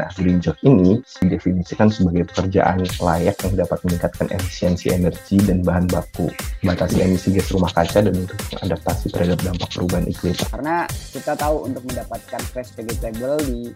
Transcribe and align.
Nah, 0.00 0.08
green 0.16 0.40
job 0.40 0.56
ini 0.64 1.04
didefinisikan 1.20 1.92
sebagai 1.92 2.24
pekerjaan 2.32 2.80
layak 3.04 3.36
yang 3.44 3.54
dapat 3.60 3.84
meningkatkan 3.84 4.32
efisiensi 4.32 4.88
energi 4.88 5.36
dan 5.44 5.60
bahan 5.60 5.84
baku, 5.92 6.32
batasi 6.64 7.04
emisi 7.04 7.36
gas 7.36 7.52
rumah 7.52 7.68
kaca 7.68 8.00
dan 8.00 8.16
untuk 8.16 8.40
adaptasi 8.64 9.12
terhadap 9.12 9.44
dampak 9.44 9.68
perubahan 9.68 10.08
iklim. 10.08 10.32
Karena 10.48 10.88
kita 10.88 11.36
tahu 11.36 11.68
untuk 11.68 11.84
mendapatkan 11.84 12.40
fresh 12.48 12.72
vegetable 12.80 13.36
di 13.44 13.68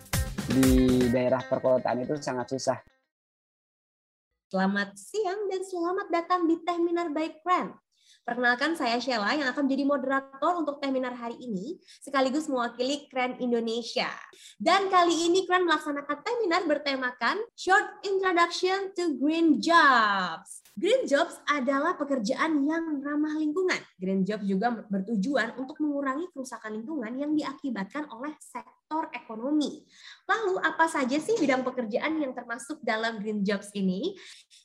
di 0.49 0.69
daerah 1.13 1.45
perkotaan 1.45 2.09
itu 2.09 2.17
sangat 2.17 2.57
susah. 2.57 2.81
Selamat 4.49 4.97
siang 4.97 5.45
dan 5.53 5.61
selamat 5.61 6.09
datang 6.09 6.49
di 6.49 6.57
Teh 6.65 6.81
Minar 6.81 7.13
by 7.13 7.37
Kren. 7.45 7.84
Perkenalkan 8.25 8.73
saya 8.73 8.97
Sheila 8.97 9.37
yang 9.37 9.53
akan 9.53 9.69
menjadi 9.69 9.85
moderator 9.85 10.57
untuk 10.57 10.81
seminar 10.81 11.13
hari 11.13 11.37
ini 11.45 11.77
sekaligus 12.01 12.49
mewakili 12.49 13.05
Kren 13.13 13.37
Indonesia. 13.37 14.09
Dan 14.57 14.89
kali 14.89 15.29
ini 15.29 15.45
Kren 15.45 15.69
melaksanakan 15.69 16.25
seminar 16.25 16.65
bertemakan 16.65 17.37
Short 17.53 18.01
Introduction 18.01 18.97
to 18.97 19.21
Green 19.21 19.61
Jobs. 19.61 20.65
Green 20.73 21.05
Jobs 21.05 21.37
adalah 21.53 22.01
pekerjaan 22.01 22.65
yang 22.65 23.05
ramah 23.05 23.37
lingkungan. 23.37 23.79
Green 24.01 24.25
Jobs 24.25 24.49
juga 24.49 24.73
bertujuan 24.73 25.61
untuk 25.61 25.77
mengurangi 25.85 26.25
kerusakan 26.33 26.81
lingkungan 26.81 27.13
yang 27.21 27.37
diakibatkan 27.37 28.09
oleh 28.09 28.33
sektor 28.41 29.13
ekonomi. 29.13 29.85
Lalu 30.25 30.65
apa 30.65 30.89
saja 30.89 31.21
sih 31.21 31.37
bidang 31.37 31.61
pekerjaan 31.61 32.17
yang 32.25 32.33
termasuk 32.33 32.81
dalam 32.81 33.21
Green 33.21 33.45
Jobs 33.45 33.69
ini? 33.77 34.17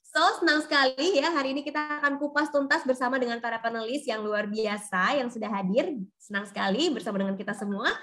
So, 0.09 0.41
senang 0.41 0.65
sekali 0.65 1.21
ya 1.21 1.29
hari 1.29 1.53
ini 1.53 1.61
kita 1.61 2.01
akan 2.01 2.17
kupas 2.17 2.49
tuntas 2.49 2.81
bersama 2.81 3.21
dengan 3.21 3.37
para 3.37 3.61
panelis 3.61 4.09
yang 4.09 4.25
luar 4.25 4.49
biasa 4.49 5.21
yang 5.21 5.29
sudah 5.29 5.45
hadir. 5.53 6.01
Senang 6.17 6.49
sekali 6.49 6.89
bersama 6.89 7.21
dengan 7.21 7.37
kita 7.37 7.53
semua. 7.53 7.93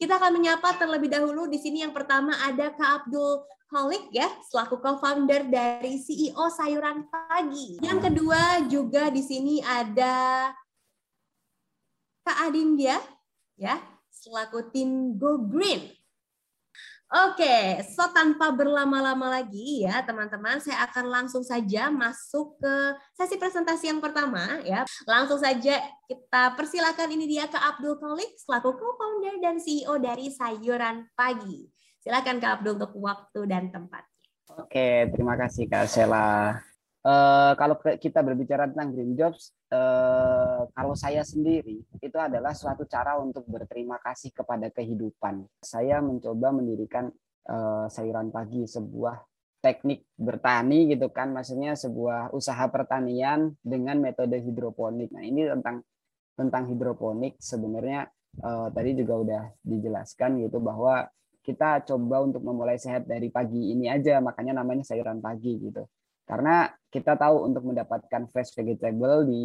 Kita 0.00 0.16
akan 0.16 0.32
menyapa 0.40 0.80
terlebih 0.80 1.12
dahulu 1.12 1.44
di 1.52 1.60
sini 1.60 1.84
yang 1.84 1.92
pertama 1.92 2.32
ada 2.40 2.72
Kak 2.72 3.04
Abdul 3.04 3.44
Holik 3.68 4.08
ya, 4.16 4.32
selaku 4.48 4.80
co-founder 4.80 5.44
dari 5.52 6.00
CEO 6.00 6.48
Sayuran 6.48 7.04
Pagi. 7.12 7.84
Yang 7.84 8.00
kedua 8.08 8.40
juga 8.72 9.12
di 9.12 9.20
sini 9.20 9.60
ada 9.60 10.48
Kak 12.24 12.48
Adindia 12.48 12.96
ya, 13.60 13.76
selaku 14.08 14.72
tim 14.72 15.20
Go 15.20 15.36
Green. 15.36 15.84
Oke, 17.12 17.84
so 17.92 18.08
tanpa 18.08 18.48
berlama-lama 18.56 19.28
lagi 19.28 19.84
ya 19.84 20.00
teman-teman, 20.00 20.56
saya 20.64 20.80
akan 20.88 21.12
langsung 21.12 21.44
saja 21.44 21.92
masuk 21.92 22.56
ke 22.56 22.74
sesi 23.12 23.36
presentasi 23.36 23.92
yang 23.92 24.00
pertama 24.00 24.64
ya. 24.64 24.88
Langsung 25.04 25.36
saja 25.36 25.76
kita 26.08 26.56
persilakan 26.56 27.12
ini 27.12 27.28
dia 27.28 27.44
ke 27.52 27.60
Abdul 27.60 28.00
Kolik 28.00 28.32
selaku 28.40 28.80
co-founder 28.80 29.44
dan 29.44 29.60
CEO 29.60 30.00
dari 30.00 30.32
Sayuran 30.32 31.04
Pagi. 31.12 31.68
Silakan 32.00 32.40
Kak 32.40 32.64
Abdul 32.64 32.80
untuk 32.80 32.96
waktu 32.96 33.40
dan 33.44 33.68
tempat. 33.68 34.08
Oke, 34.56 35.12
terima 35.12 35.36
kasih 35.36 35.68
Kak 35.68 35.92
Sela. 35.92 36.64
Uh, 37.02 37.58
kalau 37.58 37.74
kita 37.98 38.22
berbicara 38.22 38.70
tentang 38.70 38.94
green 38.94 39.18
jobs, 39.18 39.50
uh, 39.74 40.70
kalau 40.70 40.94
saya 40.94 41.26
sendiri 41.26 41.82
itu 41.98 42.14
adalah 42.14 42.54
suatu 42.54 42.86
cara 42.86 43.18
untuk 43.18 43.42
berterima 43.50 43.98
kasih 43.98 44.30
kepada 44.30 44.70
kehidupan. 44.70 45.42
Saya 45.58 45.98
mencoba 45.98 46.54
mendirikan 46.54 47.10
uh, 47.50 47.90
sayuran 47.90 48.30
pagi, 48.30 48.70
sebuah 48.70 49.18
teknik 49.58 50.06
bertani 50.14 50.94
gitu 50.94 51.10
kan, 51.10 51.34
maksudnya 51.34 51.74
sebuah 51.74 52.30
usaha 52.30 52.70
pertanian 52.70 53.50
dengan 53.66 53.98
metode 53.98 54.38
hidroponik. 54.38 55.10
Nah 55.10 55.26
ini 55.26 55.50
tentang 55.50 55.82
tentang 56.38 56.70
hidroponik 56.70 57.34
sebenarnya 57.42 58.06
uh, 58.46 58.70
tadi 58.70 58.94
juga 58.94 59.14
udah 59.18 59.42
dijelaskan 59.58 60.46
gitu 60.46 60.62
bahwa 60.62 61.10
kita 61.42 61.82
coba 61.82 62.22
untuk 62.22 62.46
memulai 62.46 62.78
sehat 62.78 63.10
dari 63.10 63.26
pagi 63.26 63.74
ini 63.74 63.90
aja, 63.90 64.22
makanya 64.22 64.62
namanya 64.62 64.86
sayuran 64.86 65.18
pagi 65.18 65.58
gitu 65.58 65.82
karena 66.26 66.70
kita 66.92 67.18
tahu 67.18 67.48
untuk 67.48 67.66
mendapatkan 67.66 68.28
fresh 68.30 68.54
vegetable 68.54 69.26
di 69.26 69.42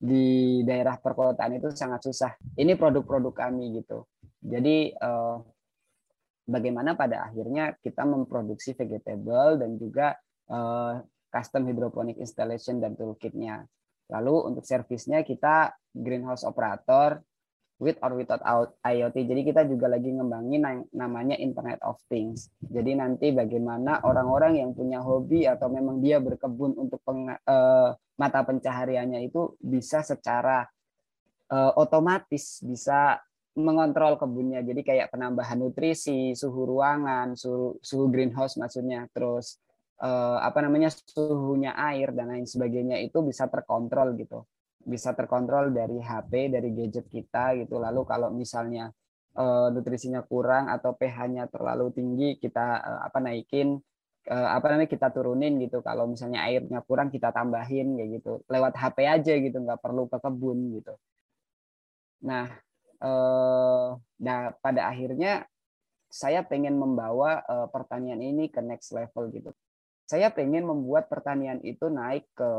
di 0.00 0.60
daerah 0.64 0.96
perkotaan 0.96 1.60
itu 1.60 1.68
sangat 1.76 2.08
susah. 2.08 2.32
Ini 2.56 2.72
produk-produk 2.80 3.36
kami 3.36 3.84
gitu. 3.84 4.08
Jadi 4.40 4.96
eh, 4.96 5.36
bagaimana 6.48 6.96
pada 6.96 7.28
akhirnya 7.28 7.76
kita 7.84 8.08
memproduksi 8.08 8.72
vegetable 8.72 9.60
dan 9.60 9.76
juga 9.76 10.16
eh, 10.48 10.94
custom 11.28 11.68
hydroponic 11.68 12.16
installation 12.16 12.80
dan 12.80 12.96
toolkitnya. 12.96 13.68
Lalu 14.10 14.50
untuk 14.50 14.64
servisnya 14.66 15.22
kita 15.22 15.76
greenhouse 15.94 16.42
operator 16.42 17.22
with 17.80 17.96
or 18.04 18.12
without 18.12 18.76
IoT. 18.84 19.16
Jadi 19.24 19.40
kita 19.42 19.64
juga 19.64 19.88
lagi 19.88 20.12
ngembangin 20.12 20.62
yang 20.62 20.80
namanya 20.92 21.34
Internet 21.40 21.80
of 21.80 21.96
Things. 22.12 22.52
Jadi 22.60 22.92
nanti 22.92 23.32
bagaimana 23.32 24.04
orang-orang 24.04 24.60
yang 24.60 24.70
punya 24.76 25.00
hobi 25.00 25.48
atau 25.48 25.72
memang 25.72 26.04
dia 26.04 26.20
berkebun 26.20 26.76
untuk 26.76 27.00
peng, 27.00 27.32
uh, 27.32 27.90
mata 28.20 28.40
pencahariannya 28.44 29.24
itu 29.24 29.56
bisa 29.58 30.04
secara 30.04 30.68
uh, 31.48 31.72
otomatis 31.80 32.60
bisa 32.60 33.16
mengontrol 33.56 34.20
kebunnya. 34.20 34.60
Jadi 34.60 34.84
kayak 34.84 35.08
penambahan 35.10 35.58
nutrisi, 35.58 36.36
suhu 36.36 36.68
ruangan, 36.68 37.34
suhu, 37.34 37.80
suhu 37.80 38.12
greenhouse 38.12 38.60
maksudnya, 38.60 39.08
terus 39.10 39.56
uh, 40.04 40.38
apa 40.44 40.60
namanya 40.60 40.92
suhunya 40.92 41.72
air 41.76 42.12
dan 42.12 42.28
lain 42.28 42.44
sebagainya 42.44 43.00
itu 43.00 43.24
bisa 43.24 43.48
terkontrol 43.48 44.12
gitu 44.20 44.44
bisa 44.84 45.12
terkontrol 45.12 45.70
dari 45.70 46.00
HP, 46.00 46.52
dari 46.52 46.72
gadget 46.72 47.06
kita 47.08 47.56
gitu. 47.60 47.76
Lalu 47.76 48.02
kalau 48.08 48.32
misalnya 48.32 48.88
uh, 49.36 49.68
nutrisinya 49.68 50.24
kurang 50.24 50.72
atau 50.72 50.96
pH-nya 50.96 51.46
terlalu 51.52 51.92
tinggi, 51.92 52.40
kita 52.40 52.80
uh, 52.80 53.00
apa 53.04 53.18
naikin 53.20 53.76
uh, 54.28 54.48
apa 54.56 54.72
namanya 54.72 54.90
kita 54.90 55.12
turunin 55.12 55.60
gitu. 55.60 55.84
Kalau 55.84 56.08
misalnya 56.08 56.48
airnya 56.48 56.80
kurang 56.84 57.12
kita 57.12 57.30
tambahin 57.30 57.96
kayak 58.00 58.10
gitu. 58.20 58.32
Lewat 58.48 58.74
HP 58.76 58.98
aja 59.04 59.34
gitu, 59.36 59.56
nggak 59.60 59.80
perlu 59.80 60.08
ke 60.08 60.16
kebun 60.18 60.58
gitu. 60.80 60.94
Nah, 62.24 62.48
uh, 63.00 63.96
nah 64.20 64.52
pada 64.60 64.88
akhirnya 64.88 65.44
saya 66.10 66.42
pengen 66.42 66.74
membawa 66.74 67.40
uh, 67.46 67.68
pertanian 67.70 68.18
ini 68.18 68.50
ke 68.50 68.58
next 68.58 68.90
level 68.90 69.30
gitu. 69.30 69.54
Saya 70.10 70.26
pengen 70.34 70.66
membuat 70.66 71.06
pertanian 71.06 71.62
itu 71.62 71.86
naik 71.86 72.26
ke 72.34 72.50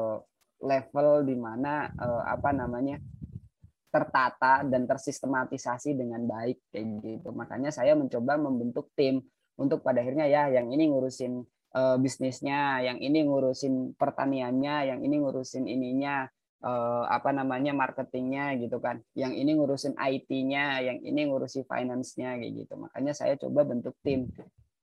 level 0.61 1.25
di 1.25 1.35
mana 1.35 1.89
uh, 1.91 2.23
apa 2.25 2.53
namanya 2.53 3.01
tertata 3.91 4.63
dan 4.63 4.87
tersistematisasi 4.87 5.99
dengan 5.99 6.23
baik 6.23 6.71
kayak 6.71 7.03
gitu. 7.03 7.29
Makanya 7.35 7.75
saya 7.75 7.91
mencoba 7.93 8.39
membentuk 8.39 8.89
tim 8.95 9.19
untuk 9.59 9.83
pada 9.83 9.99
akhirnya 9.99 10.31
ya 10.31 10.47
yang 10.47 10.71
ini 10.71 10.87
ngurusin 10.87 11.43
uh, 11.75 11.97
bisnisnya, 11.99 12.79
yang 12.87 12.97
ini 13.03 13.27
ngurusin 13.27 13.99
pertaniannya, 13.99 14.95
yang 14.95 14.99
ini 15.03 15.15
ngurusin 15.19 15.67
ininya 15.67 16.23
uh, 16.63 17.03
apa 17.11 17.35
namanya 17.35 17.75
marketingnya 17.75 18.55
gitu 18.63 18.79
kan, 18.79 19.03
yang 19.11 19.35
ini 19.35 19.59
ngurusin 19.59 19.99
IT-nya, 19.99 20.79
yang 20.87 21.03
ini 21.03 21.27
ngurusi 21.27 21.67
finance-nya 21.67 22.39
kayak 22.39 22.53
gitu. 22.65 22.73
Makanya 22.79 23.11
saya 23.11 23.35
coba 23.35 23.67
bentuk 23.67 23.99
tim. 23.99 24.31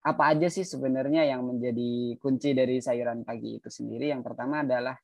Apa 0.04 0.36
aja 0.36 0.46
sih 0.52 0.62
sebenarnya 0.62 1.26
yang 1.26 1.42
menjadi 1.44 2.16
kunci 2.22 2.54
dari 2.54 2.78
sayuran 2.78 3.24
pagi 3.24 3.56
itu 3.56 3.68
sendiri? 3.68 4.12
Yang 4.12 4.30
pertama 4.30 4.62
adalah 4.62 4.94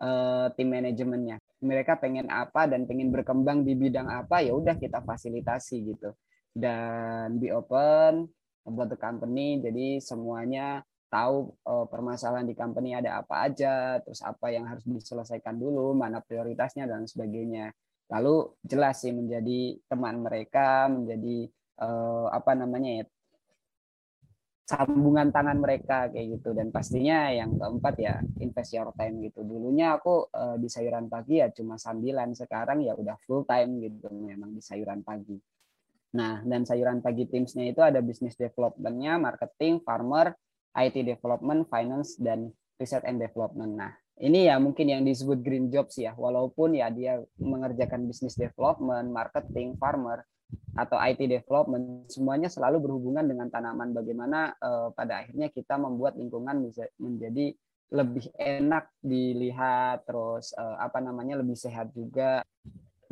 uh, 0.00 0.50
tim 0.54 0.72
manajemennya. 0.72 1.38
Mereka 1.64 2.00
pengen 2.00 2.28
apa 2.32 2.66
dan 2.70 2.88
pengen 2.88 3.12
berkembang 3.14 3.62
di 3.62 3.76
bidang 3.76 4.10
apa 4.10 4.40
ya 4.42 4.56
udah 4.56 4.74
kita 4.78 5.02
fasilitasi 5.04 5.76
gitu. 5.94 6.14
Dan 6.54 7.42
be 7.42 7.50
open 7.50 8.30
buat 8.64 8.88
the 8.88 8.96
company 8.96 9.60
jadi 9.60 10.00
semuanya 10.00 10.80
tahu 11.14 11.54
uh, 11.62 11.86
permasalahan 11.86 12.42
di 12.42 12.58
company 12.58 12.98
ada 12.98 13.22
apa 13.22 13.46
aja, 13.46 14.02
terus 14.02 14.18
apa 14.26 14.50
yang 14.50 14.66
harus 14.66 14.82
diselesaikan 14.82 15.54
dulu, 15.54 15.94
mana 15.94 16.18
prioritasnya 16.18 16.90
dan 16.90 17.06
sebagainya. 17.06 17.70
Lalu 18.10 18.50
jelas 18.66 18.98
sih 18.98 19.14
menjadi 19.14 19.78
teman 19.86 20.26
mereka, 20.26 20.90
menjadi 20.90 21.46
uh, 21.78 22.34
apa 22.34 22.58
namanya 22.58 22.98
ya 22.98 23.04
sambungan 24.64 25.28
tangan 25.28 25.60
mereka 25.60 26.08
kayak 26.08 26.40
gitu. 26.40 26.56
Dan 26.56 26.72
pastinya 26.72 27.28
yang 27.28 27.54
keempat 27.60 27.94
ya 28.00 28.14
invest 28.40 28.72
your 28.72 28.90
time 28.96 29.20
gitu. 29.20 29.44
Dulunya 29.44 29.94
aku 29.96 30.28
uh, 30.32 30.56
di 30.56 30.68
sayuran 30.72 31.12
pagi 31.12 31.44
ya 31.44 31.52
cuma 31.52 31.76
sambilan 31.76 32.32
sekarang 32.32 32.80
ya 32.80 32.96
udah 32.96 33.20
full 33.28 33.44
time 33.44 33.78
gitu 33.84 34.08
memang 34.10 34.56
di 34.56 34.64
sayuran 34.64 35.04
pagi. 35.04 35.36
Nah 36.16 36.40
dan 36.42 36.64
sayuran 36.64 37.04
pagi 37.04 37.28
timsnya 37.28 37.68
itu 37.68 37.84
ada 37.84 38.00
business 38.00 38.34
developmentnya 38.40 39.20
marketing 39.20 39.84
farmer 39.84 40.32
IT 40.74 40.96
development 41.06 41.68
finance 41.70 42.16
dan 42.18 42.50
research 42.80 43.04
and 43.06 43.20
development. 43.20 43.76
Nah 43.78 43.92
ini 44.18 44.46
ya 44.46 44.62
mungkin 44.62 44.86
yang 44.86 45.02
disebut 45.02 45.42
green 45.42 45.68
jobs 45.74 45.98
ya 45.98 46.14
walaupun 46.14 46.78
ya 46.78 46.86
dia 46.88 47.18
mengerjakan 47.38 48.06
business 48.06 48.38
development 48.38 49.10
marketing 49.10 49.74
farmer 49.74 50.22
atau 50.74 50.98
IT 50.98 51.22
development 51.30 52.10
semuanya 52.10 52.50
selalu 52.50 52.82
berhubungan 52.90 53.24
dengan 53.24 53.46
tanaman 53.48 53.94
bagaimana 53.94 54.54
uh, 54.58 54.90
pada 54.90 55.22
akhirnya 55.22 55.48
kita 55.50 55.78
membuat 55.78 56.18
lingkungan 56.18 56.66
bisa 56.66 56.90
menjadi 56.98 57.54
lebih 57.94 58.26
enak 58.34 58.90
dilihat 58.98 60.02
terus 60.02 60.50
uh, 60.58 60.82
apa 60.82 60.98
namanya 60.98 61.38
lebih 61.38 61.54
sehat 61.54 61.94
juga 61.94 62.42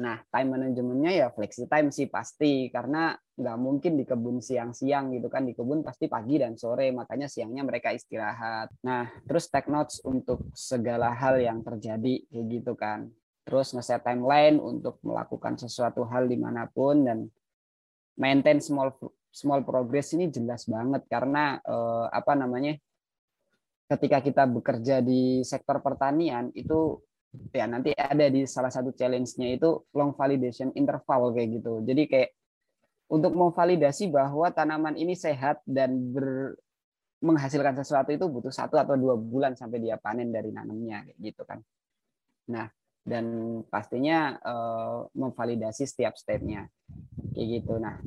Nah, 0.01 0.19
time 0.33 0.57
manajemennya 0.57 1.13
ya 1.13 1.27
flexi 1.31 1.69
time 1.69 1.93
sih 1.93 2.09
pasti 2.09 2.73
karena 2.73 3.13
nggak 3.37 3.59
mungkin 3.61 3.95
di 3.95 4.05
kebun 4.09 4.41
siang-siang 4.41 5.13
gitu 5.13 5.29
kan 5.29 5.45
di 5.45 5.53
kebun 5.53 5.85
pasti 5.85 6.09
pagi 6.09 6.41
dan 6.41 6.57
sore 6.57 6.89
makanya 6.91 7.29
siangnya 7.29 7.63
mereka 7.67 7.93
istirahat. 7.93 8.73
Nah, 8.83 9.07
terus 9.29 9.47
take 9.53 9.69
notes 9.69 10.01
untuk 10.03 10.49
segala 10.57 11.13
hal 11.13 11.39
yang 11.39 11.61
terjadi 11.61 12.25
kayak 12.27 12.47
gitu 12.49 12.73
kan. 12.75 13.13
Terus 13.43 13.75
ngeset 13.75 14.07
timeline 14.07 14.63
untuk 14.63 15.03
melakukan 15.03 15.59
sesuatu 15.59 16.07
hal 16.07 16.31
di 16.31 16.39
mana 16.39 16.71
pun 16.71 17.03
dan 17.03 17.19
maintain 18.15 18.63
small 18.63 18.95
small 19.33 19.65
progress 19.65 20.13
ini 20.15 20.29
jelas 20.29 20.69
banget 20.69 21.03
karena 21.09 21.59
eh, 21.59 22.07
apa 22.13 22.33
namanya 22.37 22.77
ketika 23.89 24.25
kita 24.25 24.45
bekerja 24.49 25.05
di 25.05 25.43
sektor 25.43 25.83
pertanian 25.85 26.49
itu 26.55 27.01
ya 27.53 27.65
nanti 27.65 27.97
ada 27.97 28.29
di 28.29 28.45
salah 28.45 28.69
satu 28.69 28.93
challenge-nya 28.93 29.57
itu 29.57 29.89
long 29.97 30.13
validation 30.13 30.73
interval 30.77 31.33
kayak 31.33 31.61
gitu. 31.61 31.81
Jadi 31.85 32.03
kayak 32.09 32.31
untuk 33.13 33.37
memvalidasi 33.37 34.09
bahwa 34.09 34.49
tanaman 34.53 34.97
ini 34.97 35.13
sehat 35.13 35.61
dan 35.69 36.13
ber, 36.13 36.57
menghasilkan 37.21 37.77
sesuatu 37.77 38.13
itu 38.13 38.25
butuh 38.29 38.53
satu 38.53 38.81
atau 38.81 38.97
dua 38.97 39.17
bulan 39.17 39.53
sampai 39.57 39.81
dia 39.81 39.97
panen 40.01 40.33
dari 40.33 40.53
nanamnya 40.53 41.09
kayak 41.09 41.19
gitu 41.21 41.43
kan. 41.45 41.61
Nah 42.49 42.69
dan 43.03 43.59
pastinya 43.67 44.39
uh, 44.39 45.11
memvalidasi 45.13 45.85
setiap 45.85 46.15
stepnya 46.15 46.71
kayak 47.35 47.49
gitu. 47.61 47.77
Nah 47.83 47.99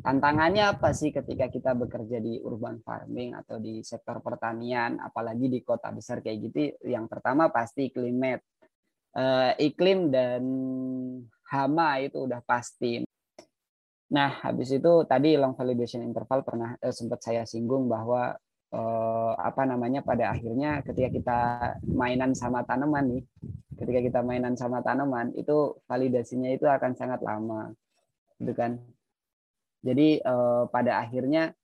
tantangannya 0.00 0.64
apa 0.78 0.96
sih 0.96 1.12
ketika 1.12 1.52
kita 1.52 1.76
bekerja 1.76 2.18
di 2.22 2.40
urban 2.40 2.80
farming 2.80 3.36
atau 3.36 3.60
di 3.60 3.84
sektor 3.84 4.24
pertanian, 4.24 4.96
apalagi 5.04 5.52
di 5.52 5.60
kota 5.60 5.92
besar 5.92 6.24
kayak 6.24 6.38
gitu? 6.48 6.58
Yang 6.88 7.06
pertama 7.12 7.52
pasti 7.52 7.92
climate 7.92 8.44
uh, 9.18 9.52
iklim 9.58 10.08
dan 10.08 10.42
hama 11.48 12.00
itu 12.00 12.24
udah 12.24 12.40
pasti. 12.44 13.04
Nah, 14.08 14.40
habis 14.40 14.72
itu 14.72 15.04
tadi 15.04 15.36
long 15.36 15.52
validation 15.52 16.00
interval 16.00 16.40
pernah 16.40 16.72
eh, 16.80 16.94
sempat 16.96 17.20
saya 17.20 17.44
singgung 17.44 17.92
bahwa 17.92 18.32
eh, 18.72 19.32
apa 19.38 19.62
namanya 19.64 20.00
pada 20.04 20.32
akhirnya 20.32 20.84
ketika 20.84 21.08
kita 21.08 21.38
mainan 21.88 22.32
sama 22.36 22.64
tanaman 22.64 23.04
nih, 23.08 23.22
ketika 23.78 24.00
kita 24.04 24.20
mainan 24.24 24.54
sama 24.56 24.84
tanaman 24.84 25.32
itu 25.36 25.76
validasinya 25.88 26.50
itu 26.52 26.66
akan 26.68 26.92
sangat 26.96 27.20
lama, 27.24 27.72
gitu 28.40 28.52
kan? 28.52 28.80
Jadi 29.80 30.20
eh, 30.20 30.64
pada 30.68 31.00
akhirnya 31.00 31.54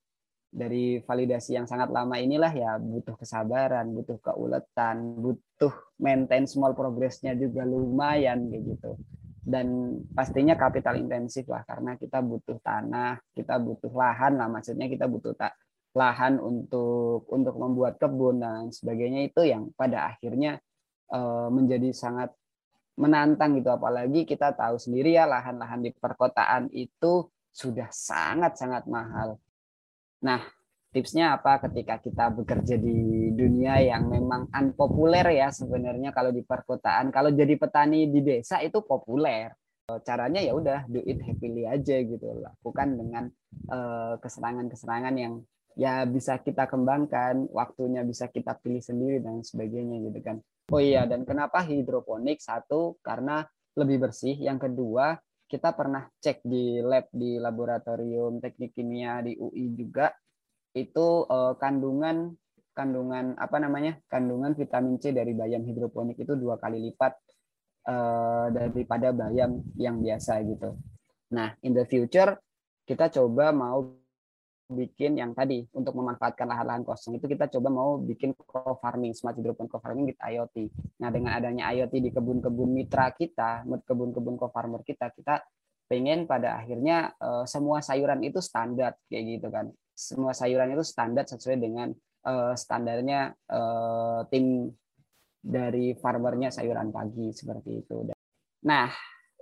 dari 0.55 1.03
validasi 1.03 1.59
yang 1.59 1.67
sangat 1.67 1.91
lama 1.91 2.15
inilah 2.15 2.53
ya 2.55 2.79
butuh 2.79 3.19
kesabaran, 3.19 3.91
butuh 3.91 4.23
keuletan, 4.23 5.19
butuh 5.19 5.75
maintain 5.99 6.47
small 6.47 6.79
progressnya 6.79 7.35
juga 7.35 7.67
lumayan 7.67 8.47
kayak 8.47 8.63
gitu. 8.79 8.95
Dan 9.45 9.99
pastinya 10.15 10.55
kapital 10.57 10.97
intensif 10.97 11.45
lah 11.51 11.67
karena 11.67 11.99
kita 11.99 12.23
butuh 12.23 12.57
tanah, 12.63 13.19
kita 13.35 13.59
butuh 13.61 13.93
lahan 13.93 14.39
lah 14.39 14.49
maksudnya 14.49 14.87
kita 14.87 15.11
butuh 15.11 15.35
tak 15.35 15.53
lahan 15.95 16.43
untuk 16.43 17.25
untuk 17.31 17.55
membuat 17.55 18.03
kebun 18.03 18.43
dan 18.43 18.75
sebagainya 18.75 19.31
itu 19.31 19.47
yang 19.47 19.71
pada 19.79 20.11
akhirnya 20.11 20.59
uh, 21.15 21.49
menjadi 21.49 21.95
sangat 21.95 22.35
menantang 22.99 23.59
gitu 23.59 23.71
apalagi 23.71 24.27
kita 24.27 24.55
tahu 24.55 24.79
sendiri 24.79 25.15
ya 25.15 25.27
lahan-lahan 25.27 25.83
di 25.83 25.91
perkotaan 25.95 26.71
itu 26.75 27.27
sudah 27.55 27.87
sangat-sangat 27.91 28.87
mahal 28.91 29.39
Nah, 30.25 30.41
tipsnya 30.89 31.37
apa 31.37 31.61
ketika 31.69 32.01
kita 32.01 32.33
bekerja 32.33 32.81
di 32.81 33.29
dunia 33.37 33.77
yang 33.85 34.09
memang 34.09 34.49
unpopuler 34.49 35.29
ya 35.37 35.53
sebenarnya 35.53 36.17
kalau 36.17 36.33
di 36.33 36.41
perkotaan. 36.41 37.13
Kalau 37.13 37.29
jadi 37.29 37.55
petani 37.61 38.09
di 38.09 38.25
desa 38.25 38.65
itu 38.65 38.81
populer. 38.81 39.53
Caranya 39.85 40.41
ya 40.41 40.57
udah 40.57 40.89
do 40.89 41.05
it 41.05 41.21
happily 41.21 41.69
aja 41.69 42.01
gitu. 42.01 42.41
Lakukan 42.41 42.97
dengan 42.97 43.25
uh, 43.69 44.17
keserangan-keserangan 44.17 45.15
yang 45.21 45.45
ya 45.75 46.07
bisa 46.07 46.39
kita 46.39 46.67
kembangkan, 46.71 47.51
waktunya 47.51 48.03
bisa 48.07 48.31
kita 48.31 48.59
pilih 48.59 48.83
sendiri 48.83 49.19
dan 49.23 49.43
sebagainya 49.43 50.03
gitu 50.11 50.21
kan. 50.23 50.37
Oh 50.73 50.81
iya, 50.81 51.05
dan 51.05 51.29
kenapa 51.29 51.61
hidroponik? 51.61 52.41
Satu, 52.41 52.97
karena 53.05 53.45
lebih 53.77 54.09
bersih. 54.09 54.39
Yang 54.39 54.71
kedua, 54.71 55.19
kita 55.45 55.77
pernah 55.77 56.09
cek 56.19 56.43
di 56.43 56.81
lab 56.81 57.07
di 57.13 57.37
laboratorium 57.37 58.41
teknik 58.41 58.75
kimia 58.75 59.21
di 59.23 59.37
UI 59.37 59.77
juga 59.77 60.11
itu 60.75 61.23
uh, 61.31 61.55
kandungan 61.55 62.35
kandungan 62.75 63.39
apa 63.39 63.63
namanya 63.63 64.03
kandungan 64.11 64.59
vitamin 64.59 64.99
C 64.99 65.15
dari 65.15 65.31
bayam 65.31 65.63
hidroponik 65.63 66.19
itu 66.19 66.35
dua 66.35 66.59
kali 66.59 66.83
lipat 66.91 67.13
uh, 67.87 68.51
daripada 68.51 69.15
bayam 69.15 69.63
yang 69.79 70.03
biasa 70.03 70.43
gitu. 70.43 70.75
Nah 71.31 71.55
in 71.63 71.71
the 71.71 71.87
future 71.87 72.35
kita 72.83 73.15
coba 73.15 73.55
mau 73.55 73.95
bikin 74.65 75.21
yang 75.21 75.37
tadi 75.37 75.69
untuk 75.77 75.93
memanfaatkan 75.93 76.49
lahan-lahan 76.49 76.83
kosong 76.89 77.21
itu 77.21 77.29
kita 77.29 77.53
coba 77.53 77.69
mau 77.69 78.01
bikin 78.01 78.33
co-farming 78.33 79.13
smart 79.13 79.37
hydroponic 79.37 79.69
co-farming 79.69 80.09
with 80.09 80.21
IoT. 80.21 80.73
Nah 81.05 81.13
dengan 81.13 81.37
adanya 81.37 81.69
IoT 81.69 82.01
di 82.01 82.11
kebun-kebun 82.11 82.73
mitra 82.73 83.13
kita, 83.13 83.69
kebun-kebun 83.85 84.41
co-farmer 84.41 84.81
kita, 84.81 85.13
kita 85.13 85.45
pengen 85.85 86.25
pada 86.25 86.57
akhirnya 86.57 87.13
uh, 87.21 87.45
semua 87.45 87.85
sayuran 87.85 88.25
itu 88.25 88.41
standar 88.41 88.97
kayak 89.13 89.25
gitu 89.39 89.49
kan. 89.53 89.69
Semua 89.93 90.33
sayuran 90.33 90.73
itu 90.73 90.83
standar 90.83 91.29
sesuai 91.29 91.61
dengan 91.61 91.93
uh, 92.25 92.57
standarnya 92.57 93.37
uh, 93.53 94.25
tim 94.33 94.73
dari 95.45 95.93
farmernya 96.01 96.49
sayuran 96.49 96.89
pagi 96.89 97.29
seperti 97.37 97.85
itu. 97.85 98.09
Nah, 98.65 98.89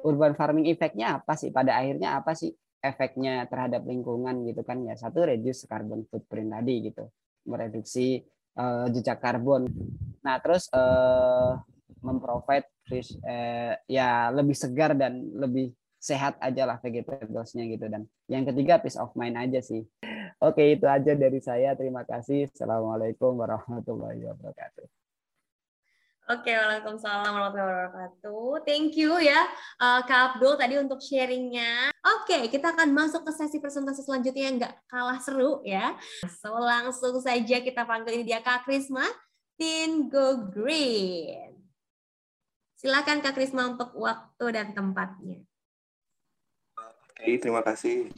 urban 0.03 0.35
farming 0.35 0.67
effect-nya 0.67 1.23
apa 1.23 1.39
sih? 1.39 1.55
Pada 1.55 1.79
akhirnya 1.79 2.19
apa 2.19 2.35
sih? 2.35 2.51
Efeknya 2.83 3.47
terhadap 3.47 3.87
lingkungan 3.87 4.43
gitu 4.51 4.67
kan 4.67 4.83
ya. 4.83 4.99
Satu 4.99 5.23
reduce 5.23 5.65
carbon 5.71 6.05
footprint 6.11 6.51
tadi 6.51 6.75
gitu. 6.91 7.07
Mereduksi 7.47 8.21
uh, 8.59 8.91
jejak 8.91 9.23
karbon. 9.23 9.71
Nah 10.27 10.37
terus 10.43 10.67
uh, 10.75 11.63
memprovide 12.03 12.67
fish 12.91 13.15
uh, 13.23 13.79
ya 13.87 14.35
lebih 14.35 14.59
segar 14.59 14.99
dan 14.99 15.31
lebih 15.39 15.71
sehat 16.03 16.35
aja 16.43 16.67
lah 16.67 16.83
vegetablesnya 16.83 17.65
gitu. 17.71 17.87
Dan 17.87 18.11
yang 18.27 18.43
ketiga 18.43 18.83
peace 18.83 18.99
of 18.99 19.15
mind 19.15 19.39
aja 19.39 19.63
sih. 19.63 19.87
Oke 20.43 20.75
itu 20.75 20.91
aja 20.91 21.15
dari 21.15 21.39
saya. 21.39 21.79
Terima 21.79 22.03
kasih. 22.03 22.51
Assalamualaikum 22.51 23.39
warahmatullahi 23.39 24.27
wabarakatuh 24.27 25.02
Oke, 26.31 26.55
Waalaikumsalam 26.55 27.35
warahmatullahi 27.35 27.91
wabarakatuh. 27.91 28.63
Thank 28.63 28.95
you 28.95 29.19
ya 29.19 29.43
uh, 29.83 30.07
Kak 30.07 30.39
Abdul 30.39 30.55
tadi 30.55 30.79
untuk 30.79 31.03
sharingnya. 31.03 31.91
Oke, 31.99 32.47
kita 32.47 32.71
akan 32.71 32.95
masuk 32.95 33.27
ke 33.27 33.35
sesi 33.35 33.59
presentasi 33.59 34.07
selanjutnya 34.07 34.45
yang 34.47 34.57
nggak 34.63 34.75
kalah 34.87 35.19
seru 35.19 35.59
ya. 35.67 35.99
So 36.39 36.55
langsung 36.63 37.19
saja 37.19 37.59
kita 37.59 37.83
panggil 37.83 38.23
ini 38.23 38.25
dia 38.31 38.39
Kak 38.39 38.63
Krisma, 38.71 39.03
Tin 39.59 40.07
Go 40.07 40.47
Green. 40.47 41.59
Silakan 42.79 43.19
Kak 43.19 43.35
Krisma 43.35 43.75
untuk 43.75 43.91
waktu 43.99 44.47
dan 44.55 44.79
tempatnya. 44.79 45.43
Oke, 46.79 47.35
terima 47.43 47.67
kasih. 47.67 48.15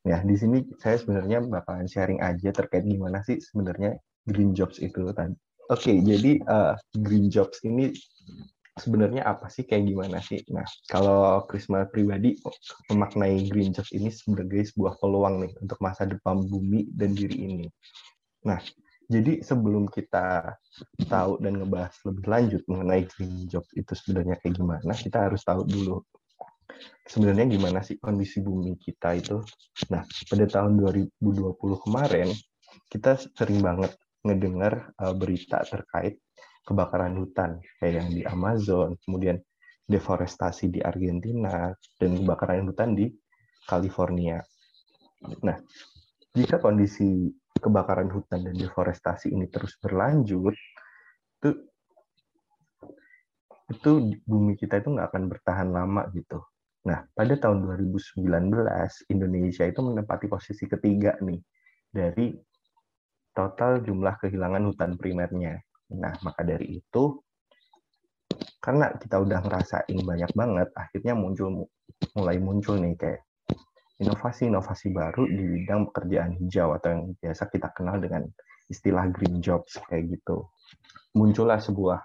Ya, 0.00 0.24
di 0.24 0.36
sini 0.40 0.64
saya 0.80 0.96
sebenarnya 0.96 1.44
bakalan 1.44 1.84
sharing 1.92 2.24
aja 2.24 2.56
terkait 2.56 2.88
gimana 2.88 3.20
sih 3.20 3.36
sebenarnya 3.36 4.00
green 4.24 4.56
jobs 4.56 4.80
itu 4.80 5.12
tadi 5.12 5.36
Oke, 5.72 5.88
okay, 5.88 5.96
jadi 6.04 6.44
uh, 6.44 6.76
green 7.00 7.32
jobs 7.32 7.64
ini 7.64 7.88
sebenarnya 8.76 9.24
apa 9.24 9.48
sih 9.48 9.64
kayak 9.64 9.88
gimana 9.88 10.20
sih? 10.20 10.44
Nah, 10.52 10.66
kalau 10.92 11.40
Krisma 11.48 11.88
pribadi 11.88 12.36
memaknai 12.92 13.48
green 13.48 13.72
jobs 13.72 13.88
ini 13.96 14.12
sebagai 14.12 14.60
sebuah 14.60 15.00
peluang 15.00 15.40
nih 15.40 15.52
untuk 15.64 15.80
masa 15.80 16.04
depan 16.04 16.44
bumi 16.44 16.92
dan 16.92 17.16
diri 17.16 17.48
ini. 17.48 17.66
Nah, 18.44 18.60
jadi 19.08 19.40
sebelum 19.40 19.88
kita 19.88 20.52
tahu 21.08 21.40
dan 21.40 21.56
ngebahas 21.56 21.96
lebih 22.12 22.26
lanjut 22.28 22.62
mengenai 22.68 23.08
green 23.08 23.48
jobs 23.48 23.72
itu 23.72 23.92
sebenarnya 23.96 24.36
kayak 24.44 24.60
gimana, 24.60 24.92
kita 24.92 25.32
harus 25.32 25.40
tahu 25.48 25.64
dulu 25.64 26.04
sebenarnya 27.08 27.48
gimana 27.48 27.80
sih 27.80 27.96
kondisi 27.96 28.44
bumi 28.44 28.76
kita 28.76 29.16
itu. 29.16 29.40
Nah, 29.88 30.04
pada 30.28 30.44
tahun 30.44 30.76
2020 30.76 31.56
kemarin 31.56 32.28
kita 32.92 33.16
sering 33.32 33.64
banget 33.64 33.96
ngedengar 34.24 34.96
uh, 34.98 35.12
berita 35.12 35.60
terkait 35.68 36.18
kebakaran 36.64 37.12
hutan 37.20 37.60
kayak 37.78 38.00
yang 38.00 38.08
di 38.10 38.22
Amazon, 38.24 38.96
kemudian 39.04 39.36
deforestasi 39.84 40.72
di 40.72 40.80
Argentina 40.80 41.68
dan 42.00 42.10
kebakaran 42.16 42.64
hutan 42.72 42.96
di 42.96 43.12
California. 43.68 44.40
Nah, 45.44 45.60
jika 46.32 46.56
kondisi 46.56 47.28
kebakaran 47.60 48.08
hutan 48.08 48.48
dan 48.48 48.56
deforestasi 48.56 49.28
ini 49.32 49.44
terus 49.52 49.76
berlanjut, 49.76 50.56
itu 51.40 51.50
itu 53.64 53.90
bumi 54.24 54.56
kita 54.56 54.80
itu 54.80 54.92
nggak 54.92 55.08
akan 55.12 55.24
bertahan 55.28 55.68
lama 55.68 56.08
gitu. 56.16 56.40
Nah, 56.84 57.04
pada 57.16 57.32
tahun 57.40 57.64
2019 57.64 58.24
Indonesia 59.08 59.64
itu 59.64 59.80
menempati 59.80 60.28
posisi 60.28 60.68
ketiga 60.68 61.16
nih 61.24 61.40
dari 61.88 62.36
total 63.34 63.82
jumlah 63.82 64.14
kehilangan 64.22 64.62
hutan 64.70 64.94
primernya. 64.94 65.60
Nah, 65.92 66.14
maka 66.22 66.46
dari 66.46 66.80
itu 66.80 67.20
karena 68.62 68.94
kita 68.96 69.20
udah 69.20 69.44
ngerasain 69.44 69.98
banyak 70.00 70.32
banget, 70.32 70.68
akhirnya 70.72 71.12
muncul 71.12 71.68
mulai 72.16 72.40
muncul 72.40 72.80
nih 72.80 72.96
kayak 72.96 73.20
inovasi-inovasi 74.00 74.90
baru 74.90 75.28
di 75.28 75.44
bidang 75.44 75.92
pekerjaan 75.92 76.34
hijau 76.40 76.74
atau 76.74 76.88
yang 76.96 77.02
biasa 77.20 77.46
kita 77.52 77.68
kenal 77.76 78.00
dengan 78.00 78.24
istilah 78.66 79.06
green 79.12 79.38
jobs 79.44 79.76
kayak 79.86 80.18
gitu. 80.18 80.48
Muncullah 81.14 81.60
sebuah 81.60 82.00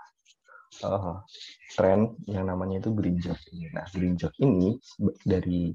uh, 0.86 1.18
tren 1.74 2.14
yang 2.30 2.46
namanya 2.46 2.84
itu 2.84 2.94
green 2.94 3.18
job. 3.18 3.40
Nah, 3.74 3.88
green 3.96 4.20
job 4.20 4.30
ini 4.44 4.78
dari 5.26 5.74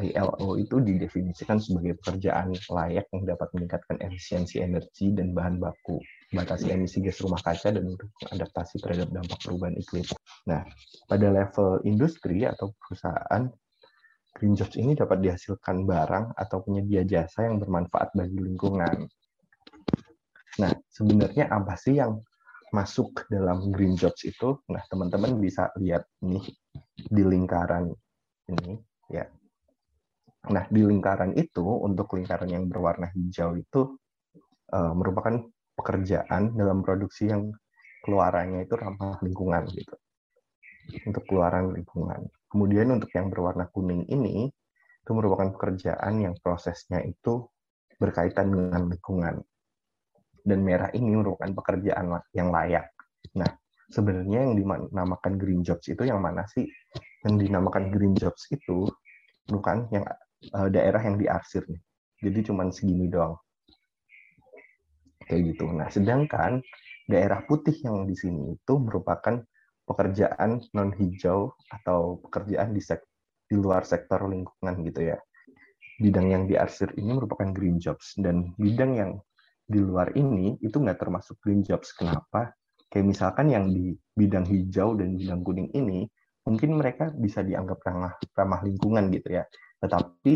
ILO 0.00 0.56
itu 0.56 0.80
didefinisikan 0.80 1.60
sebagai 1.60 2.00
pekerjaan 2.00 2.56
layak 2.72 3.04
yang 3.12 3.28
dapat 3.28 3.52
meningkatkan 3.52 4.00
efisiensi 4.00 4.64
energi 4.64 5.12
dan 5.12 5.36
bahan 5.36 5.60
baku, 5.60 6.00
batasi 6.32 6.72
emisi 6.72 7.04
gas 7.04 7.20
rumah 7.20 7.36
kaca 7.44 7.76
dan 7.76 7.84
untuk 7.84 8.08
adaptasi 8.32 8.80
terhadap 8.80 9.12
dampak 9.12 9.36
perubahan 9.44 9.76
iklim. 9.76 10.06
Nah, 10.48 10.64
pada 11.04 11.28
level 11.28 11.84
industri 11.84 12.48
atau 12.48 12.72
perusahaan, 12.80 13.52
green 14.32 14.56
jobs 14.56 14.80
ini 14.80 14.96
dapat 14.96 15.20
dihasilkan 15.20 15.84
barang 15.84 16.40
atau 16.40 16.58
penyedia 16.64 17.04
jasa 17.04 17.44
yang 17.44 17.60
bermanfaat 17.60 18.16
bagi 18.16 18.40
lingkungan. 18.40 19.04
Nah, 20.56 20.72
sebenarnya 20.88 21.52
apa 21.52 21.76
sih 21.76 22.00
yang 22.00 22.16
masuk 22.72 23.28
dalam 23.28 23.68
green 23.68 23.92
jobs 24.00 24.24
itu? 24.24 24.56
Nah, 24.72 24.80
teman-teman 24.88 25.36
bisa 25.36 25.68
lihat 25.76 26.08
nih 26.24 26.48
di 26.96 27.22
lingkaran 27.28 27.92
ini 28.48 28.80
ya 29.12 29.28
Nah, 30.50 30.66
di 30.66 30.82
lingkaran 30.82 31.38
itu, 31.38 31.62
untuk 31.62 32.18
lingkaran 32.18 32.50
yang 32.50 32.66
berwarna 32.66 33.14
hijau 33.14 33.54
itu 33.54 33.94
uh, 34.74 34.90
merupakan 34.90 35.38
pekerjaan 35.78 36.58
dalam 36.58 36.82
produksi 36.82 37.30
yang 37.30 37.54
keluarannya 38.02 38.66
itu 38.66 38.74
ramah 38.74 39.22
lingkungan 39.22 39.70
gitu. 39.70 39.94
Untuk 41.06 41.22
keluaran 41.30 41.70
lingkungan. 41.70 42.26
Kemudian 42.50 42.90
untuk 42.90 43.14
yang 43.14 43.30
berwarna 43.30 43.70
kuning 43.70 44.02
ini 44.10 44.50
itu 45.02 45.10
merupakan 45.14 45.54
pekerjaan 45.54 46.26
yang 46.26 46.34
prosesnya 46.42 46.98
itu 47.06 47.46
berkaitan 48.02 48.50
dengan 48.50 48.90
lingkungan. 48.90 49.38
Dan 50.42 50.66
merah 50.66 50.90
ini 50.90 51.14
merupakan 51.14 51.54
pekerjaan 51.54 52.18
yang 52.34 52.50
layak. 52.50 52.90
Nah, 53.38 53.46
sebenarnya 53.94 54.42
yang 54.42 54.58
dinamakan 54.58 55.38
green 55.38 55.62
jobs 55.62 55.86
itu 55.86 56.02
yang 56.02 56.18
mana 56.18 56.42
sih? 56.50 56.66
Yang 57.22 57.46
dinamakan 57.46 57.94
green 57.94 58.18
jobs 58.18 58.50
itu 58.50 58.90
bukan 59.46 59.86
yang 59.94 60.02
uh, 60.50 60.68
daerah 60.72 61.02
yang 61.02 61.16
diarsir 61.20 61.62
nih. 61.70 61.82
Jadi 62.22 62.38
cuma 62.50 62.66
segini 62.70 63.06
doang. 63.06 63.38
Kayak 65.26 65.54
gitu. 65.54 65.64
Nah, 65.70 65.88
sedangkan 65.90 66.62
daerah 67.06 67.42
putih 67.46 67.74
yang 67.82 68.06
di 68.06 68.14
sini 68.14 68.58
itu 68.58 68.74
merupakan 68.78 69.42
pekerjaan 69.82 70.62
non 70.74 70.94
hijau 70.94 71.54
atau 71.70 72.22
pekerjaan 72.22 72.70
di 72.74 72.82
sek 72.82 73.02
di 73.50 73.58
luar 73.58 73.82
sektor 73.84 74.22
lingkungan 74.26 74.86
gitu 74.86 75.14
ya. 75.14 75.18
Bidang 75.98 76.26
yang 76.30 76.44
diarsir 76.48 76.90
ini 76.96 77.14
merupakan 77.14 77.50
green 77.50 77.78
jobs 77.78 78.16
dan 78.18 78.54
bidang 78.56 78.96
yang 78.96 79.12
di 79.66 79.78
luar 79.78 80.14
ini 80.18 80.58
itu 80.62 80.78
nggak 80.78 80.98
termasuk 80.98 81.38
green 81.42 81.62
jobs. 81.62 81.94
Kenapa? 81.94 82.54
Kayak 82.90 83.06
misalkan 83.12 83.46
yang 83.50 83.68
di 83.70 83.96
bidang 84.14 84.46
hijau 84.46 84.94
dan 84.98 85.16
bidang 85.16 85.40
kuning 85.42 85.70
ini 85.74 86.06
mungkin 86.42 86.74
mereka 86.74 87.14
bisa 87.14 87.40
dianggap 87.46 87.78
ramah 87.86 88.14
ramah 88.34 88.60
lingkungan 88.66 89.08
gitu 89.14 89.38
ya. 89.40 89.44
Tetapi 89.82 90.32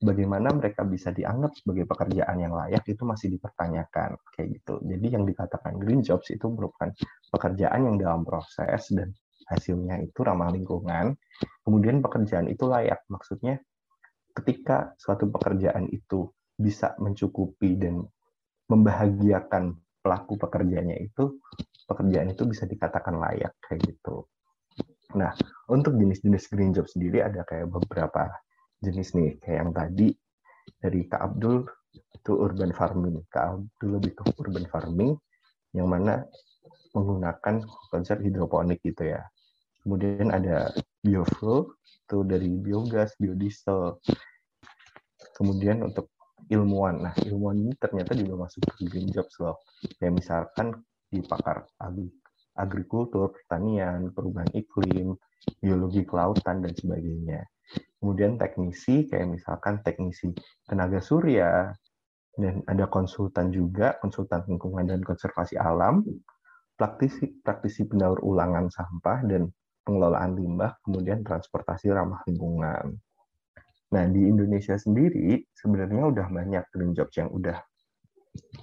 bagaimana 0.00 0.48
mereka 0.56 0.82
bisa 0.88 1.12
dianggap 1.12 1.52
sebagai 1.60 1.84
pekerjaan 1.84 2.40
yang 2.40 2.56
layak 2.56 2.82
itu 2.88 3.04
masih 3.04 3.28
dipertanyakan 3.36 4.16
kayak 4.32 4.48
gitu. 4.56 4.80
Jadi 4.80 5.06
yang 5.12 5.28
dikatakan 5.28 5.76
green 5.76 6.00
jobs 6.00 6.32
itu 6.32 6.48
merupakan 6.48 6.88
pekerjaan 7.28 7.80
yang 7.92 7.96
dalam 8.00 8.24
proses 8.24 8.88
dan 8.96 9.12
hasilnya 9.52 10.00
itu 10.00 10.24
ramah 10.24 10.48
lingkungan. 10.48 11.12
Kemudian 11.60 12.00
pekerjaan 12.00 12.48
itu 12.48 12.64
layak. 12.64 13.04
Maksudnya 13.12 13.60
ketika 14.32 14.96
suatu 14.96 15.28
pekerjaan 15.28 15.92
itu 15.92 16.32
bisa 16.56 16.96
mencukupi 16.96 17.76
dan 17.76 18.00
membahagiakan 18.70 19.76
pelaku 20.00 20.40
pekerjaannya 20.40 20.96
itu 21.12 21.36
pekerjaan 21.84 22.32
itu 22.32 22.48
bisa 22.48 22.64
dikatakan 22.64 23.20
layak 23.20 23.52
kayak 23.60 23.84
gitu. 23.84 24.24
Nah, 25.18 25.34
untuk 25.68 25.98
jenis-jenis 25.98 26.48
green 26.54 26.72
job 26.72 26.86
sendiri 26.86 27.20
ada 27.20 27.42
kayak 27.42 27.66
beberapa 27.66 28.30
jenis 28.80 29.12
nih 29.12 29.36
kayak 29.40 29.58
yang 29.64 29.72
tadi 29.76 30.08
dari 30.80 31.00
Kak 31.04 31.20
Abdul 31.20 31.68
itu 32.16 32.32
urban 32.36 32.72
farming. 32.72 33.24
Kak 33.28 33.44
Abdul 33.56 33.90
lebih 34.00 34.12
ke 34.16 34.22
urban 34.40 34.66
farming 34.68 35.12
yang 35.76 35.86
mana 35.86 36.24
menggunakan 36.96 37.62
konsep 37.92 38.18
hidroponik 38.24 38.82
gitu 38.82 39.14
ya. 39.14 39.22
Kemudian 39.80 40.28
ada 40.28 40.68
biofuel 41.00 41.72
itu 41.86 42.18
dari 42.26 42.50
biogas 42.56 43.14
biodiesel. 43.16 43.96
Kemudian 45.36 45.86
untuk 45.86 46.12
ilmuwan. 46.50 47.08
Nah 47.08 47.14
ilmuwan 47.24 47.56
ini 47.56 47.72
ternyata 47.78 48.12
juga 48.12 48.44
masuk 48.44 48.60
ke 48.76 48.90
green 48.90 49.08
jobs 49.08 49.38
loh. 49.40 49.62
Kayak 49.96 50.20
misalkan 50.20 50.66
di 51.08 51.22
pakar 51.24 51.64
agrikultur 52.60 53.32
pertanian 53.32 54.12
perubahan 54.12 54.52
iklim 54.52 55.16
biologi 55.58 56.04
kelautan 56.04 56.60
dan 56.60 56.72
sebagainya. 56.76 57.40
Kemudian 57.98 58.36
teknisi 58.36 59.06
kayak 59.08 59.40
misalkan 59.40 59.80
teknisi 59.80 60.34
tenaga 60.66 60.98
surya 61.00 61.70
dan 62.34 62.64
ada 62.66 62.86
konsultan 62.88 63.52
juga 63.52 63.96
konsultan 63.98 64.44
lingkungan 64.48 64.86
dan 64.88 65.00
konservasi 65.04 65.60
alam 65.60 66.02
praktisi 66.74 67.28
praktisi 67.44 67.84
pendaur 67.84 68.24
ulangan 68.24 68.72
sampah 68.72 69.20
dan 69.28 69.52
pengelolaan 69.84 70.32
limbah 70.32 70.76
kemudian 70.86 71.20
transportasi 71.20 71.92
ramah 71.92 72.24
lingkungan. 72.24 72.96
Nah 73.90 74.04
di 74.06 74.22
Indonesia 74.24 74.78
sendiri 74.78 75.44
sebenarnya 75.52 76.08
udah 76.08 76.26
banyak 76.30 76.64
green 76.72 76.94
jobs 76.94 77.14
yang 77.18 77.28
udah 77.28 77.58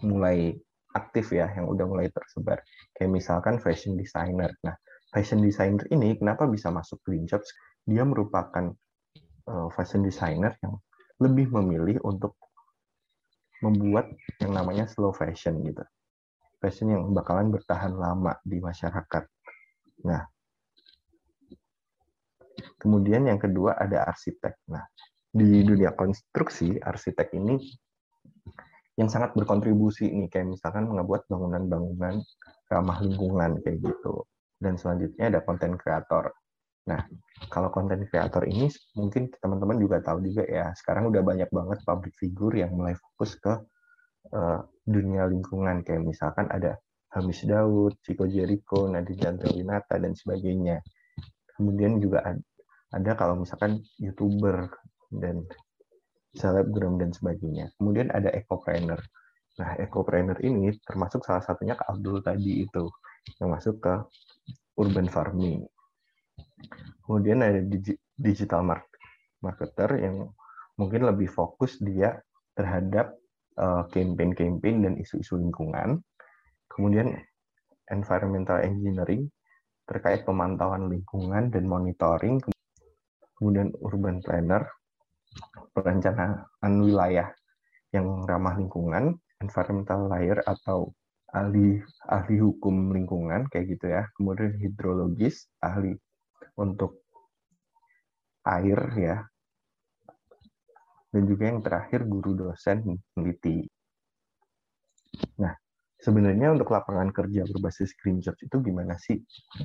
mulai 0.01 0.55
aktif 0.97 1.29
ya 1.31 1.47
yang 1.53 1.69
udah 1.69 1.85
mulai 1.85 2.09
tersebar 2.09 2.65
kayak 2.97 3.13
misalkan 3.13 3.61
fashion 3.61 3.93
designer 3.93 4.49
nah 4.65 4.73
fashion 5.13 5.39
designer 5.45 5.85
ini 5.93 6.17
kenapa 6.17 6.49
bisa 6.49 6.73
masuk 6.73 6.99
green 7.05 7.29
jobs 7.29 7.47
dia 7.85 8.03
merupakan 8.03 8.73
uh, 9.47 9.69
fashion 9.71 10.03
designer 10.03 10.57
yang 10.59 10.75
lebih 11.17 11.49
memilih 11.49 11.97
untuk 12.05 12.37
membuat 13.61 14.13
yang 14.37 14.53
namanya 14.53 14.85
slow 14.85 15.09
fashion 15.13 15.57
gitu. 15.65 15.81
Fashion 16.61 16.93
yang 16.93 17.03
bakalan 17.13 17.49
bertahan 17.49 17.93
lama 17.93 18.37
di 18.45 18.61
masyarakat. 18.61 19.23
Nah, 20.05 20.25
kemudian 22.77 23.25
yang 23.25 23.41
kedua 23.41 23.77
ada 23.77 24.05
arsitek. 24.05 24.61
Nah, 24.69 24.85
di 25.29 25.61
dunia 25.65 25.93
konstruksi, 25.93 26.77
arsitek 26.81 27.33
ini 27.37 27.61
yang 28.97 29.09
sangat 29.13 29.37
berkontribusi 29.37 30.09
nih 30.09 30.27
kayak 30.27 30.57
misalkan 30.57 30.89
ngebuat 30.89 31.29
bangunan-bangunan 31.29 32.17
ramah 32.67 32.97
lingkungan 32.99 33.61
kayak 33.61 33.77
gitu. 33.85 34.25
Dan 34.57 34.73
selanjutnya 34.73 35.29
ada 35.29 35.39
konten 35.45 35.77
kreator. 35.77 36.33
Nah, 36.89 37.05
kalau 37.53 37.69
konten 37.69 38.09
kreator 38.09 38.47
ini 38.49 38.73
mungkin 38.97 39.29
teman-teman 39.37 39.77
juga 39.77 40.01
tahu 40.01 40.23
juga 40.25 40.43
ya, 40.49 40.73
sekarang 40.73 41.13
udah 41.13 41.21
banyak 41.21 41.49
banget 41.53 41.79
public 41.85 42.17
figure 42.17 42.57
yang 42.57 42.73
mulai 42.73 42.97
fokus 42.97 43.37
ke 43.37 43.53
uh, 44.33 44.59
dunia 44.87 45.29
lingkungan 45.29 45.85
kayak 45.85 46.01
misalkan 46.01 46.49
ada 46.49 46.79
Hamis 47.13 47.45
Daud, 47.45 48.01
Chico 48.01 48.25
Jericho, 48.25 48.89
Nadine 48.89 49.19
Chandrawinata 49.19 49.95
dan 50.01 50.17
sebagainya. 50.17 50.81
Kemudian 51.53 52.01
juga 52.01 52.23
ada, 52.23 52.41
ada 52.93 53.11
kalau 53.13 53.45
misalkan 53.45 53.83
YouTuber 54.01 54.71
dan 55.21 55.43
selebgram 56.37 57.01
dan 57.01 57.09
sebagainya. 57.11 57.73
Kemudian 57.81 58.13
ada 58.13 58.29
ekopreneur. 58.31 59.01
Nah, 59.57 59.73
ekopreneur 59.81 60.37
ini 60.45 60.69
termasuk 60.85 61.25
salah 61.25 61.41
satunya 61.41 61.73
ke 61.73 61.83
Abdul 61.89 62.21
tadi 62.21 62.61
itu 62.61 62.85
yang 63.41 63.49
masuk 63.57 63.81
ke 63.81 63.93
urban 64.77 65.09
farming. 65.09 65.65
Kemudian 67.03 67.41
ada 67.41 67.59
digital 68.21 68.61
marketer 69.41 69.89
yang 69.97 70.29
mungkin 70.77 71.09
lebih 71.09 71.27
fokus 71.27 71.81
dia 71.81 72.21
terhadap 72.53 73.17
eh, 73.57 73.83
campaign-campaign 73.89 74.77
dan 74.85 74.93
isu-isu 75.01 75.41
lingkungan. 75.41 75.97
Kemudian 76.69 77.17
environmental 77.89 78.61
engineering 78.61 79.25
terkait 79.87 80.27
pemantauan 80.27 80.91
lingkungan 80.91 81.49
dan 81.49 81.63
monitoring. 81.65 82.37
Kemudian 83.37 83.73
urban 83.81 84.21
planner, 84.21 84.65
perencanaan 85.71 86.73
wilayah 86.81 87.29
yang 87.93 88.25
ramah 88.27 88.57
lingkungan, 88.57 89.15
environmental 89.39 90.09
layer 90.11 90.39
atau 90.43 90.91
ahli 91.31 91.83
ahli 92.07 92.35
hukum 92.39 92.91
lingkungan 92.95 93.47
kayak 93.51 93.77
gitu 93.77 93.85
ya. 93.91 94.07
Kemudian 94.15 94.57
hidrologis, 94.59 95.47
ahli 95.63 95.95
untuk 96.59 97.03
air 98.47 98.79
ya. 98.97 99.17
Dan 101.07 101.23
juga 101.23 101.43
yang 101.49 101.59
terakhir 101.63 102.03
guru 102.03 102.35
dosen 102.35 102.83
peneliti. 103.15 103.63
Nah, 105.39 105.55
sebenarnya 105.97 106.51
untuk 106.53 106.69
lapangan 106.69 107.09
kerja 107.15 107.47
berbasis 107.47 107.95
green 107.95 108.19
jobs 108.19 108.43
itu 108.43 108.59
gimana 108.59 108.99
sih? 108.99 109.17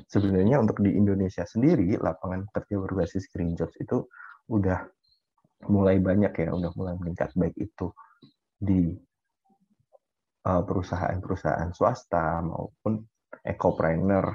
Sebenarnya 0.07 0.63
untuk 0.63 0.79
di 0.79 0.95
Indonesia 0.95 1.43
sendiri, 1.43 1.99
lapangan 1.99 2.47
kerja 2.49 2.79
berbasis 2.79 3.27
green 3.29 3.53
jobs 3.59 3.75
itu 3.77 4.07
udah 4.49 4.87
mulai 5.69 5.99
banyak 5.99 6.33
ya, 6.33 6.49
udah 6.51 6.71
mulai 6.75 6.95
meningkat 6.99 7.31
baik 7.35 7.55
itu 7.59 7.91
di 8.57 8.95
uh, 10.47 10.61
perusahaan-perusahaan 10.63 11.71
swasta 11.71 12.43
maupun 12.43 13.03
ekopreneur. 13.43 14.31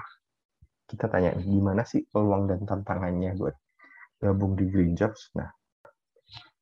Kita 0.89 1.05
tanya 1.13 1.37
gimana 1.37 1.85
sih 1.85 2.09
peluang 2.09 2.49
dan 2.49 2.65
tantangannya 2.65 3.37
buat 3.37 3.57
gabung 4.21 4.57
di 4.57 4.73
green 4.73 4.97
jobs? 4.97 5.29
Nah, 5.37 5.49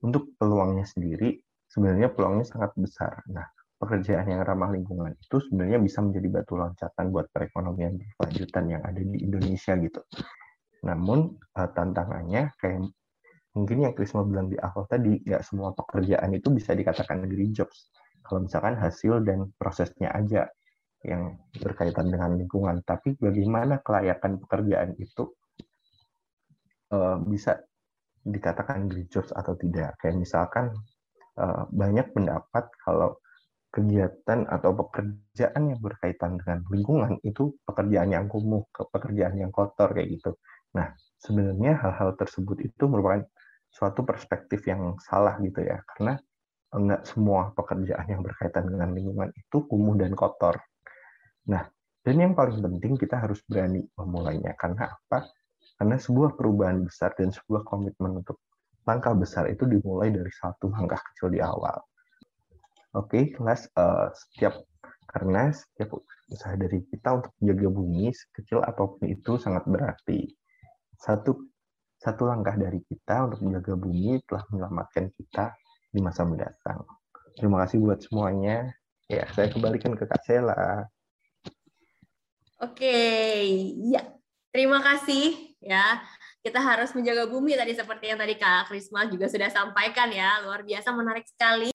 untuk 0.02 0.35
peluangnya 0.35 0.82
sendiri 0.82 1.38
sebenarnya 1.70 2.11
peluangnya 2.11 2.46
sangat 2.46 2.75
besar. 2.75 3.23
Nah, 3.30 3.46
pekerjaan 3.76 4.26
yang 4.26 4.42
ramah 4.42 4.73
lingkungan 4.73 5.12
itu 5.14 5.37
sebenarnya 5.46 5.78
bisa 5.78 6.00
menjadi 6.00 6.28
batu 6.40 6.56
loncatan 6.56 7.12
buat 7.12 7.28
perekonomian 7.30 8.00
berkelanjutan 8.00 8.64
yang 8.66 8.82
ada 8.82 8.99
di 8.99 9.18
Indonesia 9.20 9.76
gitu. 9.78 10.00
Namun 10.82 11.37
uh, 11.37 11.68
tantangannya 11.70 12.56
kayak 12.58 12.88
mungkin 13.57 13.89
yang 13.89 13.97
Krisma 13.97 14.23
bilang 14.29 14.53
di 14.53 14.61
awal 14.61 14.85
tadi, 14.85 15.17
nggak 15.25 15.43
semua 15.43 15.73
pekerjaan 15.73 16.29
itu 16.37 16.53
bisa 16.53 16.77
dikatakan 16.77 17.25
green 17.25 17.57
jobs. 17.57 17.89
Kalau 18.21 18.45
misalkan 18.45 18.77
hasil 18.77 19.25
dan 19.25 19.49
prosesnya 19.57 20.13
aja 20.13 20.45
yang 21.01 21.41
berkaitan 21.57 22.13
dengan 22.13 22.37
lingkungan, 22.37 22.85
tapi 22.85 23.17
bagaimana 23.17 23.81
kelayakan 23.81 24.43
pekerjaan 24.45 24.93
itu 25.01 25.33
uh, 26.93 27.17
bisa 27.25 27.65
dikatakan 28.27 28.93
green 28.93 29.09
jobs 29.09 29.33
atau 29.33 29.57
tidak. 29.57 29.97
Kayak 30.03 30.21
misalkan 30.21 30.77
uh, 31.41 31.65
banyak 31.73 32.13
pendapat 32.13 32.69
kalau 32.85 33.17
kegiatan 33.71 34.49
atau 34.49 34.73
pekerjaan 34.73 35.63
yang 35.69 35.81
berkaitan 35.81 36.41
dengan 36.41 36.65
lingkungan 36.73 37.21
itu 37.23 37.57
pekerjaan 37.69 38.09
yang 38.09 38.27
kumuh, 38.27 38.65
pekerjaan 38.73 39.37
yang 39.37 39.53
kotor 39.53 39.93
kayak 39.93 40.17
gitu. 40.17 40.33
Nah, 40.73 40.97
sebenarnya 41.21 41.77
hal-hal 41.81 42.17
tersebut 42.17 42.65
itu 42.65 42.85
merupakan 42.89 43.25
suatu 43.76 44.09
perspektif 44.09 44.64
yang 44.64 44.97
salah 45.04 45.37
gitu 45.45 45.61
ya, 45.61 45.85
karena 45.92 46.16
enggak 46.73 47.04
semua 47.04 47.52
pekerjaan 47.52 48.09
yang 48.09 48.25
berkaitan 48.25 48.73
dengan 48.73 48.97
lingkungan 48.97 49.28
itu 49.37 49.68
kumuh 49.68 50.00
dan 50.00 50.16
kotor. 50.16 50.56
Nah, 51.52 51.68
dan 52.00 52.16
yang 52.16 52.33
paling 52.33 52.64
penting 52.64 52.97
kita 52.97 53.21
harus 53.21 53.45
berani 53.45 53.85
memulainya. 54.00 54.56
Karena 54.56 54.88
apa? 54.88 55.28
Karena 55.76 56.00
sebuah 56.00 56.38
perubahan 56.40 56.88
besar 56.88 57.12
dan 57.18 57.28
sebuah 57.35 57.68
komitmen 57.68 58.25
untuk 58.25 58.40
langkah 58.87 59.12
besar 59.12 59.50
itu 59.50 59.66
dimulai 59.68 60.14
dari 60.14 60.30
satu 60.30 60.73
langkah 60.73 61.02
kecil 61.12 61.35
di 61.35 61.42
awal. 61.42 61.76
Oke, 62.97 63.12
okay, 63.12 63.25
kelas 63.35 63.68
uh, 63.76 64.09
setiap 64.14 64.56
karena 65.11 65.52
setiap 65.52 66.00
usaha 66.33 66.54
dari 66.54 66.80
kita 66.87 67.21
untuk 67.21 67.33
menjaga 67.42 67.68
bumi 67.75 68.09
sekecil 68.14 68.62
apa 68.62 68.83
pun 68.87 69.04
itu 69.04 69.37
sangat 69.37 69.66
berarti. 69.68 70.30
Satu 70.97 71.37
satu 72.07 72.23
langkah 72.31 72.55
dari 72.55 72.79
kita 72.87 73.27
untuk 73.27 73.43
menjaga 73.43 73.75
bumi 73.75 74.23
telah 74.31 74.47
menyelamatkan 74.55 75.11
kita 75.11 75.59
di 75.91 75.99
masa 75.99 76.23
mendatang. 76.23 76.87
Terima 77.35 77.67
kasih 77.67 77.83
buat 77.83 77.99
semuanya. 77.99 78.71
Ya, 79.11 79.27
saya 79.35 79.51
kembalikan 79.51 79.99
ke 79.99 80.07
Kak 80.07 80.23
Sela. 80.23 80.87
Oke, 82.63 82.95
ya. 83.91 84.07
Terima 84.55 84.79
kasih 84.81 85.59
ya. 85.59 86.01
Kita 86.41 86.63
harus 86.63 86.95
menjaga 86.95 87.27
bumi 87.27 87.59
tadi 87.59 87.75
seperti 87.75 88.15
yang 88.15 88.23
tadi 88.23 88.39
Kak 88.39 88.71
Krisma 88.71 89.11
juga 89.11 89.27
sudah 89.27 89.51
sampaikan 89.51 90.09
ya. 90.15 90.47
Luar 90.47 90.63
biasa 90.63 90.95
menarik 90.95 91.27
sekali. 91.27 91.75